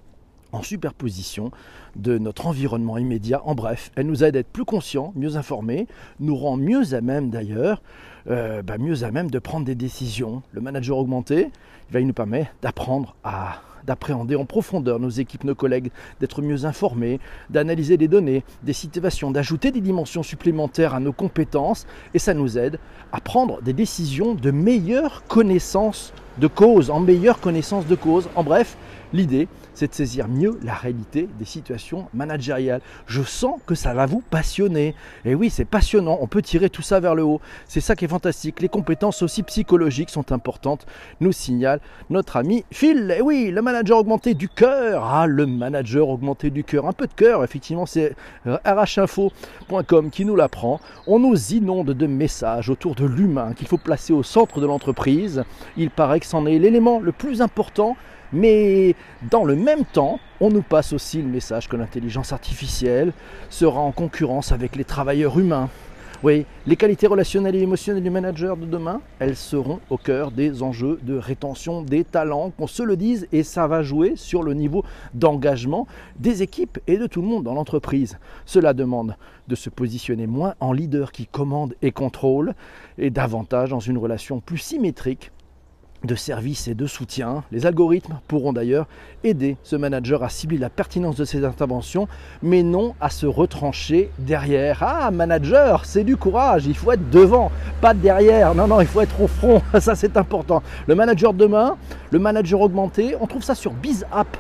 en 0.57 0.63
superposition 0.63 1.51
de 1.95 2.19
notre 2.19 2.47
environnement 2.47 2.99
immédiat. 2.99 3.43
En 3.45 3.55
bref, 3.55 3.91
elle 3.95 4.07
nous 4.07 4.25
aide 4.25 4.37
à 4.37 4.41
être 4.41 4.49
plus 4.49 4.65
conscients, 4.65 5.13
mieux 5.15 5.37
informés, 5.37 5.87
nous 6.21 6.37
rend 6.37 6.57
mieux 6.57 6.95
à 6.95 7.01
même 7.01 7.31
d'ailleurs, 7.31 7.83
euh, 8.29 8.63
bah, 8.63 8.79
mieux 8.79 9.05
à 9.05 9.11
même 9.11 9.31
de 9.31 9.39
prendre 9.39 9.65
des 9.65 9.75
décisions. 9.75 10.43
Le 10.53 10.61
manager 10.61 10.99
augmenté, 10.99 11.51
il 11.95 12.07
nous 12.07 12.13
permet 12.13 12.51
d'apprendre 12.63 13.15
à 13.23 13.61
d'appréhender 13.87 14.35
en 14.35 14.45
profondeur 14.45 14.99
nos 14.99 15.11
équipes, 15.11 15.45
nos 15.45 15.55
collègues, 15.55 15.91
d'être 16.19 16.43
mieux 16.43 16.65
informés, 16.65 17.21
d'analyser 17.51 17.97
des 17.97 18.09
données, 18.09 18.43
des 18.65 18.73
situations, 18.73 19.31
d'ajouter 19.31 19.71
des 19.71 19.81
dimensions 19.81 20.25
supplémentaires 20.25 20.93
à 20.93 20.99
nos 20.99 21.13
compétences 21.13 21.87
et 22.13 22.19
ça 22.19 22.35
nous 22.35 22.59
aide 22.59 22.81
à 23.13 23.21
prendre 23.21 23.63
des 23.63 23.73
décisions 23.73 24.35
de 24.35 24.51
meilleure 24.51 25.23
connaissance 25.29 26.13
de 26.39 26.49
cause, 26.49 26.91
en 26.91 27.01
meilleure 27.01 27.41
connaissance 27.41 27.87
de 27.87 27.95
cause. 27.95 28.29
En 28.35 28.43
bref, 28.43 28.77
l'idée, 29.13 29.49
c'est 29.77 29.89
de 29.89 29.95
saisir 29.95 30.27
mieux 30.27 30.59
la 30.63 30.73
réalité 30.73 31.29
des 31.39 31.45
situations 31.45 32.09
managériales. 32.15 32.81
Je 33.07 33.23
sens 33.23 33.61
que 33.67 33.75
ça 33.75 33.93
va 33.93 34.07
vous 34.07 34.23
passionner. 34.23 34.95
Et 35.27 35.35
oui, 35.35 35.51
c'est 35.51 35.67
passionnant, 35.67 36.17
on 36.23 36.27
peut 36.27 36.41
tirer 36.41 36.71
tout 36.71 36.81
ça 36.81 36.99
vers 36.99 37.15
le 37.15 37.23
haut. 37.23 37.43
C'est 37.69 37.83
ça 37.83 37.95
qui 37.95 38.07
est 38.07 38.09
fantastique. 38.09 38.61
Les 38.61 38.71
compétences 38.71 39.21
aussi 39.21 39.43
psychologiques 39.43 40.09
sont 40.09 40.33
importantes, 40.33 40.87
nous 41.21 41.33
signale 41.33 41.81
notre 42.09 42.39
ami 42.39 42.65
Phil. 42.71 43.15
Et 43.17 43.21
oui, 43.21 43.51
le 43.51 43.61
manager 43.61 43.99
augmenté 43.99 44.33
du 44.33 44.49
cœur. 44.49 45.05
Ah, 45.05 45.27
le 45.27 45.45
manager 45.45 46.09
augmenté 46.09 46.49
du 46.49 46.65
cœur. 46.65 46.87
Un 46.87 46.95
peu 46.95 47.07
de 47.07 47.13
cœur, 47.13 47.45
effectivement, 47.45 47.85
c'est 47.85 48.17
rhinfo.com 48.47 50.11
qui 50.11 50.25
nous 50.25 50.37
l'apprend. 50.37 50.81
On 51.07 51.19
nous 51.19 51.53
inonde 51.53 51.91
de 51.91 52.07
messages 52.07 52.71
autour 52.71 52.95
de 52.95 53.05
l'humain 53.05 53.53
qu'il 53.53 53.69
faut 53.69 53.77
placer 53.77 54.15
au 54.15 54.23
centre 54.23 54.59
de 54.59 54.67
l'entreprise. 54.67 55.45
Il 55.77 55.91
paraît 55.91 56.21
que 56.21 56.27
c'en 56.27 56.47
est 56.47 56.59
l'élément 56.59 56.99
le 56.99 57.13
plus 57.13 57.43
important 57.43 57.95
mais 58.33 58.95
dans 59.31 59.45
le 59.45 59.57
même 59.57 59.85
temps, 59.85 60.19
on 60.41 60.51
nous 60.51 60.63
passe 60.63 60.93
aussi 60.93 61.23
le 61.23 61.29
message 61.29 61.69
que 61.69 61.77
l'intelligence 61.77 62.33
artificielle 62.33 63.13
sera 63.51 63.81
en 63.81 63.93
concurrence 63.93 64.53
avec 64.53 64.77
les 64.77 64.85
travailleurs 64.85 65.39
humains. 65.39 65.71
Oui, 66.23 66.47
les 66.67 66.77
qualités 66.77 67.07
relationnelles 67.07 67.57
et 67.57 67.61
émotionnelles 67.61 68.03
du 68.03 68.09
manager 68.09 68.57
de 68.57 68.65
demain, 68.65 69.03
elles 69.19 69.37
seront 69.37 69.81
au 69.91 69.99
cœur 69.99 70.31
des 70.31 70.63
enjeux 70.63 70.99
de 71.03 71.19
rétention 71.19 71.83
des 71.83 72.05
talents, 72.05 72.51
qu'on 72.51 72.67
se 72.67 72.83
le 72.83 72.97
dise, 72.97 73.29
et 73.33 73.43
ça 73.43 73.67
va 73.67 73.83
jouer 73.83 74.15
sur 74.17 74.43
le 74.43 74.55
niveau 74.55 74.83
d'engagement 75.13 75.87
des 76.19 76.43
équipes 76.43 76.79
et 76.87 76.97
de 76.97 77.07
tout 77.07 77.21
le 77.21 77.29
monde 77.29 77.45
dans 77.45 77.53
l'entreprise. 77.53 78.19
Cela 78.47 78.73
demande 78.73 79.17
de 79.47 79.55
se 79.55 79.69
positionner 79.69 80.27
moins 80.27 80.55
en 80.59 80.73
leader 80.73 81.13
qui 81.13 81.27
commande 81.27 81.75
et 81.83 81.93
contrôle, 81.93 82.55
et 82.97 83.11
davantage 83.11 83.69
dans 83.69 83.81
une 83.81 83.99
relation 83.99 84.41
plus 84.41 84.59
symétrique 84.59 85.33
de 86.07 86.15
service 86.15 86.69
et 86.69 86.75
de 86.75 86.87
soutien. 86.87 87.45
Les 87.53 87.67
algorithmes 87.67 88.19
pourront 88.29 88.53
d'ailleurs 88.53 88.87
aider 89.25 89.57
ce 89.63 89.77
manager 89.77 90.23
à 90.23 90.29
cibler 90.29 90.59
la 90.59 90.71
pertinence 90.71 91.17
de 91.17 91.25
ses 91.25 91.45
interventions, 91.45 92.09
mais 92.43 92.63
non 92.63 92.95
à 93.01 93.11
se 93.11 93.27
retrancher 93.27 94.11
derrière. 94.19 94.83
Ah, 94.83 95.11
manager, 95.11 95.85
c'est 95.85 96.05
du 96.05 96.17
courage, 96.17 96.67
il 96.67 96.77
faut 96.77 96.93
être 96.93 97.11
devant, 97.11 97.51
pas 97.81 97.95
derrière. 97.95 98.55
Non, 98.55 98.67
non, 98.67 98.81
il 98.81 98.87
faut 98.87 99.01
être 99.01 99.21
au 99.21 99.27
front, 99.27 99.61
ça 99.81 99.95
c'est 99.95 100.17
important. 100.17 100.63
Le 100.87 100.95
manager 100.95 101.35
demain, 101.35 101.77
le 102.11 102.19
manager 102.19 102.61
augmenté, 102.61 103.15
on 103.21 103.27
trouve 103.27 103.43
ça 103.43 103.55
sur 103.55 103.73
BizApp 103.73 104.37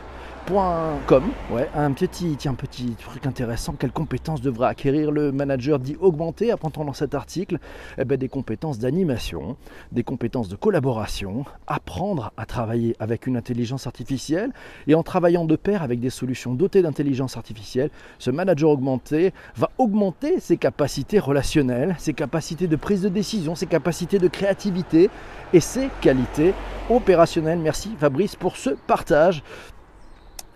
Com, 1.09 1.25
ouais, 1.51 1.69
un 1.75 1.91
petit, 1.91 2.37
tiens, 2.39 2.55
petit 2.55 2.91
truc 3.03 3.27
intéressant. 3.27 3.73
Quelles 3.73 3.91
compétences 3.91 4.41
devrait 4.41 4.69
acquérir 4.69 5.11
le 5.11 5.33
manager 5.33 5.81
dit 5.81 5.97
augmenté 5.99 6.53
Apprend-on 6.53 6.85
dans 6.85 6.93
cet 6.93 7.17
article? 7.17 7.59
Eh 7.99 8.05
ben, 8.05 8.17
Des 8.17 8.29
compétences 8.29 8.79
d'animation, 8.79 9.57
des 9.91 10.05
compétences 10.05 10.49
de 10.49 10.55
collaboration, 10.55 11.45
apprendre 11.67 12.33
à 12.37 12.47
travailler 12.47 12.95
avec 13.01 13.27
une 13.27 13.37
intelligence 13.37 13.89
artificielle 13.89 14.53
et 14.87 14.95
en 14.95 15.03
travaillant 15.03 15.47
de 15.47 15.57
pair 15.57 15.83
avec 15.83 15.99
des 15.99 16.11
solutions 16.11 16.55
dotées 16.55 16.83
d'intelligence 16.83 17.37
artificielle, 17.37 17.91
ce 18.21 18.31
manager 18.31 18.71
augmenté 18.71 19.33
va 19.57 19.71
augmenter 19.79 20.39
ses 20.39 20.59
capacités 20.59 21.19
relationnelles, 21.19 21.97
ses 21.99 22.15
capacités 22.15 22.69
de 22.69 22.77
prise 22.77 23.03
de 23.03 23.09
décision, 23.09 23.57
ses 23.57 23.67
capacités 23.67 24.21
de 24.21 24.29
créativité 24.29 25.11
et 25.53 25.61
ses 25.61 25.89
qualités 26.01 26.55
opérationnelles. 26.89 27.59
Merci 27.59 27.91
Fabrice 27.99 28.37
pour 28.37 28.57
ce 28.57 28.71
partage. 28.71 29.43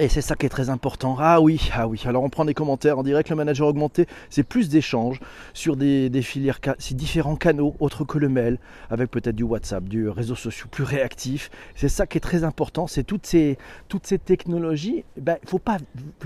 Et 0.01 0.09
c'est 0.09 0.23
ça 0.23 0.35
qui 0.35 0.47
est 0.47 0.49
très 0.49 0.71
important. 0.71 1.15
Ah 1.19 1.43
oui, 1.43 1.71
ah 1.75 1.87
oui. 1.87 2.01
Alors 2.07 2.23
on 2.23 2.31
prend 2.31 2.47
des 2.47 2.55
commentaires 2.55 2.99
en 2.99 3.03
direct. 3.03 3.29
Le 3.29 3.37
manager 3.37 3.69
augmenté, 3.69 4.07
c'est 4.31 4.43
plus 4.43 4.71
d'échanges 4.71 5.21
sur 5.53 5.77
des, 5.77 6.11
filières, 6.23 6.59
différents 6.93 7.37
canaux 7.37 7.77
autres 7.81 8.07
que 8.07 8.17
le 8.17 8.31
mail, 8.31 8.57
avec 8.89 9.11
peut-être 9.11 9.37
du 9.37 9.43
WhatsApp, 9.43 9.85
du 9.85 10.09
réseau 10.09 10.35
social 10.35 10.69
plus 10.71 10.85
réactif. 10.85 11.51
C'est 11.75 11.91
ça 11.91 12.07
qui 12.07 12.17
est 12.17 12.23
très 12.23 12.45
important. 12.45 12.87
C'est 12.87 13.03
toutes 13.03 13.27
ces, 13.27 13.59
toutes 13.89 14.07
ces 14.07 14.19
technologies. 14.19 15.05
Il 15.19 15.23
ben, 15.23 15.37
ne 15.45 15.47
faut 15.47 15.59
pas 15.59 15.77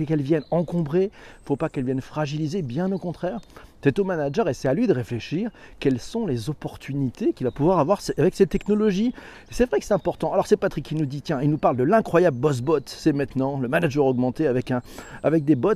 qu'elles 0.07 0.23
viennent 0.23 0.45
encombrer, 0.53 1.03
il 1.03 1.43
ne 1.43 1.47
faut 1.47 1.57
pas 1.57 1.69
qu'elles 1.69 1.85
viennent 1.85 2.01
fragiliser. 2.01 2.63
Bien 2.63 2.93
au 2.93 2.99
contraire, 2.99 3.41
c'est 3.85 3.99
au 3.99 4.05
manager 4.05 4.49
et 4.49 4.55
c'est 4.55 4.67
à 4.67 4.73
lui 4.73 4.87
de 4.87 4.95
réfléchir 4.95 5.51
quelles 5.79 6.01
sont 6.01 6.27
les 6.27 6.49
opportunités 6.49 7.35
qu'il 7.35 7.45
va 7.45 7.51
pouvoir 7.51 7.81
avoir 7.81 8.01
avec 8.17 8.35
ces 8.35 8.47
technologies. 8.47 9.13
C'est 9.51 9.69
vrai 9.69 9.79
que 9.79 9.85
c'est 9.85 9.93
important. 9.93 10.33
Alors 10.33 10.47
c'est 10.47 10.57
Patrick 10.57 10.87
qui 10.87 10.95
nous 10.95 11.05
dit, 11.05 11.21
tiens, 11.21 11.43
il 11.43 11.51
nous 11.51 11.59
parle 11.59 11.77
de 11.77 11.83
l'incroyable 11.83 12.39
boss 12.39 12.63
bot, 12.63 12.81
c'est 12.87 13.13
maintenant 13.13 13.61
le 13.61 13.69
manager 13.69 14.07
augmenté 14.07 14.47
avec, 14.47 14.71
un, 14.71 14.81
avec 15.23 15.45
des 15.45 15.55
bots. 15.55 15.75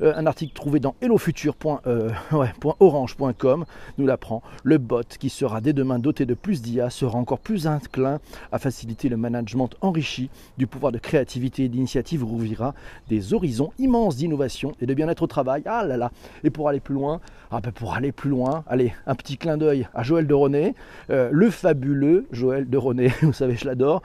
Euh, 0.00 0.14
un 0.16 0.24
article 0.24 0.54
trouvé 0.54 0.80
dans 0.80 0.94
hellofuture.orange.com 1.02 3.60
euh, 3.60 3.64
nous 3.98 4.06
l'apprend. 4.06 4.42
Le 4.64 4.78
bot 4.78 5.02
qui 5.18 5.28
sera 5.28 5.60
dès 5.60 5.74
demain 5.74 5.98
doté 5.98 6.24
de 6.24 6.32
plus 6.32 6.62
d'IA 6.62 6.88
sera 6.88 7.18
encore 7.18 7.40
plus 7.40 7.66
inclin 7.66 8.20
à 8.52 8.58
faciliter 8.58 9.10
le 9.10 9.18
management 9.18 9.68
enrichi 9.82 10.30
du 10.56 10.66
pouvoir 10.66 10.92
de 10.92 10.98
créativité 10.98 11.64
et 11.64 11.68
d'initiative 11.68 12.24
rouvrira 12.24 12.72
des 13.10 13.34
horizons 13.34 13.70
immenses 13.78 14.16
d'innovation 14.16 14.72
et 14.80 14.86
de 14.86 14.94
bien-être 14.94 15.24
au 15.24 15.26
travail. 15.26 15.62
Ah 15.66 15.84
là 15.84 15.98
là 15.98 16.10
Et 16.42 16.48
pour 16.48 16.70
aller 16.70 16.80
plus 16.80 16.94
loin, 16.94 17.20
ah 17.50 17.60
ben 17.60 17.72
pour 17.72 17.94
aller 17.94 18.12
plus 18.12 18.30
loin, 18.30 18.62
allez, 18.68 18.92
un 19.06 19.14
petit 19.14 19.36
clin 19.36 19.56
d'œil 19.56 19.88
à 19.92 20.02
Joël 20.02 20.26
de 20.26 20.34
René, 20.34 20.74
euh, 21.10 21.30
le 21.32 21.50
fabuleux 21.50 22.26
Joël 22.30 22.68
de 22.68 22.76
René, 22.76 23.08
vous 23.22 23.32
savez, 23.32 23.56
je 23.56 23.66
l'adore. 23.66 24.02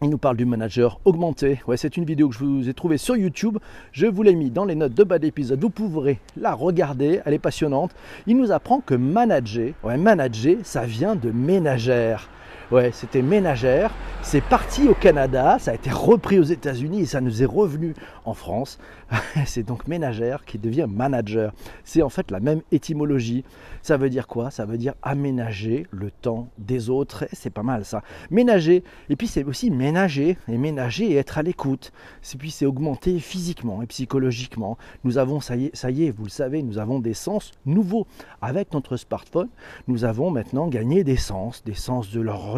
Il 0.00 0.10
nous 0.10 0.18
parle 0.18 0.36
du 0.36 0.44
manager 0.44 1.00
augmenté. 1.04 1.60
Ouais, 1.66 1.76
c'est 1.76 1.96
une 1.96 2.04
vidéo 2.04 2.28
que 2.28 2.34
je 2.36 2.44
vous 2.44 2.68
ai 2.68 2.74
trouvée 2.74 2.98
sur 2.98 3.16
YouTube. 3.16 3.58
Je 3.90 4.06
vous 4.06 4.22
l'ai 4.22 4.36
mis 4.36 4.48
dans 4.48 4.64
les 4.64 4.76
notes 4.76 4.94
de 4.94 5.02
bas 5.02 5.18
d'épisode. 5.18 5.60
Vous 5.60 5.70
pourrez 5.70 6.20
la 6.36 6.54
regarder. 6.54 7.20
Elle 7.24 7.34
est 7.34 7.40
passionnante. 7.40 7.90
Il 8.28 8.36
nous 8.36 8.52
apprend 8.52 8.78
que 8.78 8.94
manager, 8.94 9.72
manager, 9.82 10.58
ça 10.62 10.86
vient 10.86 11.16
de 11.16 11.32
ménagère. 11.32 12.28
Ouais, 12.70 12.90
c'était 12.92 13.22
ménagère. 13.22 13.94
C'est 14.20 14.42
parti 14.42 14.88
au 14.88 14.94
Canada, 14.94 15.56
ça 15.58 15.70
a 15.70 15.74
été 15.74 15.88
repris 15.88 16.38
aux 16.38 16.42
États-Unis 16.42 17.00
et 17.00 17.06
ça 17.06 17.22
nous 17.22 17.42
est 17.42 17.46
revenu 17.46 17.94
en 18.26 18.34
France. 18.34 18.78
c'est 19.46 19.62
donc 19.62 19.88
ménagère 19.88 20.44
qui 20.44 20.58
devient 20.58 20.86
manager. 20.86 21.54
C'est 21.84 22.02
en 22.02 22.10
fait 22.10 22.30
la 22.30 22.40
même 22.40 22.60
étymologie. 22.70 23.42
Ça 23.80 23.96
veut 23.96 24.10
dire 24.10 24.26
quoi? 24.26 24.50
Ça 24.50 24.66
veut 24.66 24.76
dire 24.76 24.92
aménager 25.02 25.86
le 25.92 26.10
temps 26.10 26.48
des 26.58 26.90
autres. 26.90 27.26
C'est 27.32 27.48
pas 27.48 27.62
mal 27.62 27.86
ça. 27.86 28.02
Ménager. 28.30 28.84
Et 29.08 29.16
puis 29.16 29.28
c'est 29.28 29.44
aussi 29.44 29.70
ménager. 29.70 30.36
Et 30.46 30.58
ménager 30.58 31.10
et 31.10 31.16
être 31.16 31.38
à 31.38 31.42
l'écoute. 31.42 31.90
Et 32.34 32.36
puis 32.36 32.50
c'est 32.50 32.66
augmenter 32.66 33.18
physiquement 33.18 33.80
et 33.80 33.86
psychologiquement. 33.86 34.76
Nous 35.04 35.16
avons, 35.16 35.40
ça 35.40 35.56
y, 35.56 35.66
est, 35.66 35.76
ça 35.76 35.90
y 35.90 36.04
est, 36.04 36.10
vous 36.10 36.24
le 36.24 36.30
savez, 36.30 36.62
nous 36.62 36.76
avons 36.76 36.98
des 36.98 37.14
sens 37.14 37.52
nouveaux. 37.64 38.06
Avec 38.42 38.74
notre 38.74 38.98
smartphone, 38.98 39.48
nous 39.86 40.04
avons 40.04 40.30
maintenant 40.30 40.66
gagné 40.66 41.02
des 41.02 41.16
sens. 41.16 41.64
Des 41.64 41.74
sens 41.74 42.10
de 42.10 42.20
leur 42.20 42.57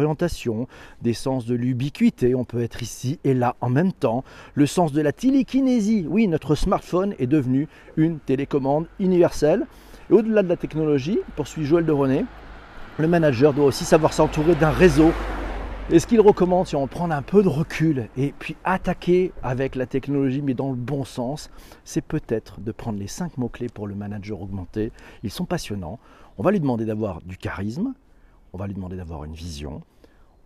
des 1.01 1.13
sens 1.13 1.45
de 1.45 1.55
l'ubiquité. 1.55 2.35
On 2.35 2.43
peut 2.43 2.61
être 2.61 2.81
ici 2.81 3.19
et 3.23 3.33
là 3.33 3.55
en 3.61 3.69
même 3.69 3.93
temps. 3.93 4.23
Le 4.53 4.65
sens 4.65 4.91
de 4.91 5.01
la 5.01 5.11
télékinésie. 5.11 6.05
Oui, 6.09 6.27
notre 6.27 6.41
notre 6.41 6.55
smartphone 6.55 7.13
est 7.19 7.27
devenu 7.27 7.67
une 7.97 8.17
télécommande 8.17 8.87
universelle. 8.99 9.67
Et 10.09 10.13
au-delà 10.13 10.41
de 10.41 10.49
la 10.49 10.57
technologie, 10.57 11.19
poursuit 11.35 11.65
Joël 11.65 11.85
de 11.85 11.91
René, 11.91 12.25
le 12.97 13.07
manager 13.07 13.53
doit 13.53 13.65
aussi 13.65 13.85
savoir 13.85 14.11
s'entourer 14.11 14.55
d'un 14.55 14.71
réseau. 14.71 15.11
Et 15.91 15.99
ce 15.99 16.07
qu'il 16.07 16.19
recommande, 16.19 16.65
si 16.65 16.75
on 16.75 16.87
prend 16.87 17.11
un 17.11 17.21
peu 17.21 17.43
de 17.43 17.47
recul 17.47 18.09
et 18.17 18.33
puis 18.39 18.55
attaquer 18.63 19.33
avec 19.43 19.75
la 19.75 19.85
technologie, 19.85 20.41
mais 20.41 20.55
dans 20.55 20.71
le 20.71 20.75
bon 20.75 21.05
sens, 21.05 21.51
c'est 21.85 22.01
peut-être 22.01 22.59
de 22.59 22.71
prendre 22.71 22.97
les 22.97 23.07
cinq 23.07 23.37
mots-clés 23.37 23.69
pour 23.69 23.85
le 23.85 23.93
manager 23.93 24.41
augmenté. 24.41 24.91
Ils 25.21 25.29
sont 25.29 25.45
passionnants. 25.45 25.99
On 26.39 26.43
va 26.43 26.49
lui 26.49 26.59
demander 26.59 26.85
d'avoir 26.85 27.21
du 27.21 27.37
charisme, 27.37 27.93
on 28.51 28.57
va 28.57 28.65
lui 28.65 28.73
demander 28.73 28.97
d'avoir 28.97 29.25
une 29.25 29.33
vision, 29.35 29.83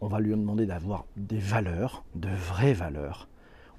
on 0.05 0.07
va 0.07 0.19
lui 0.19 0.29
demander 0.29 0.67
d'avoir 0.67 1.03
des 1.17 1.39
valeurs, 1.39 2.03
de 2.13 2.29
vraies 2.29 2.73
valeurs, 2.73 3.27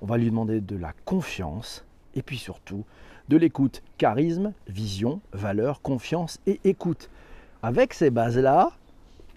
on 0.01 0.07
va 0.07 0.19
lui 0.19 0.29
demander 0.29 0.61
de 0.61 0.77
la 0.77 0.93
confiance 1.05 1.85
et 2.17 2.23
puis 2.23 2.37
surtout 2.37 2.85
de 3.29 3.37
l'écoute. 3.37 3.81
Charisme, 3.97 4.53
vision, 4.67 5.21
valeur, 5.33 5.81
confiance 5.83 6.41
et 6.49 6.59
écoute. 6.65 7.11
Avec 7.63 7.95
ces 7.95 8.11
bases-là, 8.11 8.73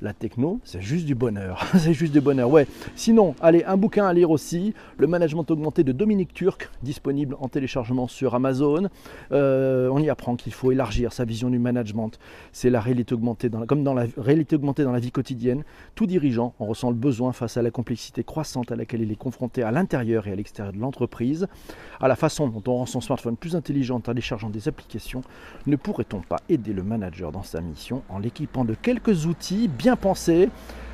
la 0.01 0.13
techno, 0.13 0.59
c'est 0.63 0.81
juste 0.81 1.05
du 1.05 1.15
bonheur. 1.15 1.65
c'est 1.77 1.93
juste 1.93 2.13
du 2.13 2.21
bonheur, 2.21 2.49
ouais. 2.49 2.67
Sinon, 2.95 3.35
allez, 3.41 3.63
un 3.65 3.77
bouquin 3.77 4.05
à 4.05 4.13
lire 4.13 4.31
aussi, 4.31 4.73
Le 4.97 5.07
management 5.07 5.49
augmenté 5.51 5.83
de 5.83 5.91
Dominique 5.91 6.33
Turc, 6.33 6.69
disponible 6.83 7.35
en 7.39 7.47
téléchargement 7.47 8.07
sur 8.07 8.35
Amazon. 8.35 8.89
Euh, 9.31 9.89
on 9.91 9.99
y 9.99 10.09
apprend 10.09 10.35
qu'il 10.35 10.53
faut 10.53 10.71
élargir 10.71 11.13
sa 11.13 11.25
vision 11.25 11.49
du 11.49 11.59
management. 11.59 12.11
C'est 12.51 12.69
la 12.69 12.79
réalité 12.79 13.13
augmentée, 13.13 13.49
dans 13.49 13.65
comme 13.65 13.83
dans 13.83 13.93
la 13.93 14.05
réalité 14.17 14.55
augmentée 14.55 14.83
dans 14.83 14.91
la 14.91 14.99
vie 14.99 15.11
quotidienne. 15.11 15.63
Tout 15.95 16.05
dirigeant 16.05 16.53
en 16.59 16.65
ressent 16.65 16.89
le 16.89 16.95
besoin 16.95 17.33
face 17.33 17.57
à 17.57 17.61
la 17.61 17.71
complexité 17.71 18.23
croissante 18.23 18.71
à 18.71 18.75
laquelle 18.75 19.01
il 19.01 19.11
est 19.11 19.15
confronté 19.15 19.63
à 19.63 19.71
l'intérieur 19.71 20.27
et 20.27 20.31
à 20.31 20.35
l'extérieur 20.35 20.73
de 20.73 20.79
l'entreprise. 20.79 21.47
À 21.99 22.07
la 22.07 22.15
façon 22.15 22.47
dont 22.47 22.63
on 22.67 22.77
rend 22.77 22.85
son 22.85 23.01
smartphone 23.01 23.35
plus 23.35 23.55
intelligent 23.55 23.97
en 23.97 23.99
téléchargeant 23.99 24.49
des 24.49 24.67
applications, 24.67 25.21
ne 25.67 25.75
pourrait-on 25.75 26.21
pas 26.21 26.37
aider 26.47 26.73
le 26.73 26.83
manager 26.83 27.31
dans 27.31 27.43
sa 27.43 27.61
mission 27.61 28.03
en 28.09 28.19
l'équipant 28.19 28.65
de 28.65 28.73
quelques 28.73 29.25
outils 29.25 29.67
bien 29.67 29.88
pensé. 29.95 30.49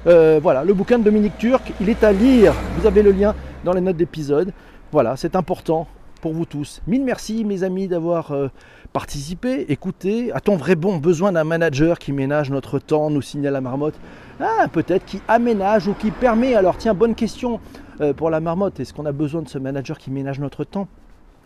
Euh, 0.08 0.40
voilà, 0.42 0.64
le 0.64 0.74
bouquin 0.74 1.00
de 1.00 1.04
Dominique 1.04 1.38
Turc, 1.38 1.74
il 1.82 1.90
est 1.90 2.04
à 2.04 2.12
lire. 2.12 2.54
Vous 2.78 2.86
avez 2.86 3.02
le 3.02 3.12
lien 3.12 3.34
dans 3.64 3.74
les 3.74 3.82
notes 3.82 3.98
d'épisode. 3.98 4.54
Voilà, 4.92 5.18
c'est 5.18 5.36
important 5.36 5.88
pour 6.22 6.34
vous 6.34 6.46
tous. 6.46 6.82
Mille 6.88 7.04
merci 7.04 7.44
mes 7.44 7.64
amis 7.64 7.88
d'avoir 7.88 8.32
euh, 8.32 8.48
participé, 8.94 9.66
écouté. 9.70 10.32
A-t-on 10.32 10.56
vrai 10.56 10.76
bon 10.76 10.98
besoin 10.98 11.32
d'un 11.32 11.44
manager 11.44 12.00
qui 12.00 12.14
ménage 12.14 12.50
notre 12.50 12.80
temps, 12.80 13.10
nous 13.10 13.22
signale 13.22 13.54
la 13.54 13.62
marmotte? 13.62 13.96
Ah, 14.40 14.68
peut-être 14.72 15.06
qui 15.06 15.22
aménage 15.28 15.88
ou 15.88 15.94
qui 15.94 16.12
permet. 16.12 16.56
Alors 16.56 16.78
tiens, 16.78 16.94
bonne 16.94 17.16
question 17.16 17.60
euh, 18.02 18.14
pour 18.14 18.30
la 18.30 18.40
marmotte. 18.40 18.80
Est-ce 18.80 18.94
qu'on 18.94 19.06
a 19.06 19.12
besoin 19.12 19.42
de 19.42 19.50
ce 19.50 19.58
manager 19.58 19.98
qui 19.98 20.12
ménage 20.12 20.40
notre 20.40 20.64
temps? 20.64 20.88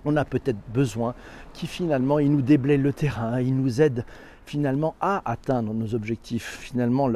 On 0.05 0.15
a 0.15 0.25
peut-être 0.25 0.59
besoin 0.73 1.13
qui 1.53 1.67
finalement 1.67 2.19
il 2.19 2.31
nous 2.31 2.41
déblaye 2.41 2.77
le 2.77 2.93
terrain, 2.93 3.41
il 3.41 3.55
nous 3.55 3.81
aide 3.81 4.05
finalement 4.45 4.95
à 4.99 5.21
atteindre 5.29 5.73
nos 5.73 5.93
objectifs. 5.93 6.57
Finalement, 6.61 7.07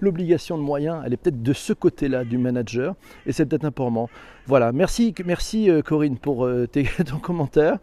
l'obligation 0.00 0.56
de 0.56 0.62
moyens, 0.62 1.02
elle 1.04 1.12
est 1.12 1.18
peut-être 1.18 1.42
de 1.42 1.52
ce 1.52 1.72
côté-là 1.72 2.24
du 2.24 2.38
manager, 2.38 2.94
et 3.26 3.32
c'est 3.32 3.46
peut-être 3.46 3.64
important. 3.64 4.08
Voilà, 4.46 4.72
merci, 4.72 5.14
merci 5.24 5.70
euh, 5.70 5.82
Corinne 5.82 6.18
pour 6.18 6.46
euh, 6.46 6.66
ton 7.06 7.18
commentaire. 7.18 7.78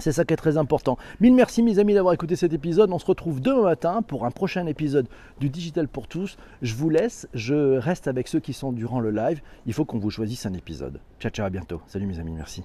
C'est 0.00 0.12
ça 0.12 0.24
qui 0.24 0.34
est 0.34 0.36
très 0.36 0.56
important. 0.56 0.98
Mille 1.20 1.34
merci 1.34 1.62
mes 1.62 1.78
amis 1.78 1.94
d'avoir 1.94 2.14
écouté 2.14 2.36
cet 2.36 2.52
épisode. 2.52 2.90
On 2.92 2.98
se 2.98 3.06
retrouve 3.06 3.40
demain 3.40 3.62
matin 3.62 4.02
pour 4.02 4.24
un 4.24 4.30
prochain 4.30 4.66
épisode 4.66 5.06
du 5.38 5.48
Digital 5.48 5.88
pour 5.88 6.08
tous. 6.08 6.36
Je 6.62 6.74
vous 6.74 6.90
laisse, 6.90 7.28
je 7.34 7.76
reste 7.78 8.08
avec 8.08 8.28
ceux 8.28 8.40
qui 8.40 8.52
sont 8.52 8.72
durant 8.72 9.00
le 9.00 9.10
live. 9.10 9.40
Il 9.66 9.72
faut 9.72 9.84
qu'on 9.84 9.98
vous 9.98 10.10
choisisse 10.10 10.46
un 10.46 10.54
épisode. 10.54 11.00
Ciao 11.18 11.30
ciao, 11.30 11.46
à 11.46 11.50
bientôt. 11.50 11.80
Salut 11.86 12.06
mes 12.06 12.18
amis, 12.18 12.32
merci. 12.32 12.64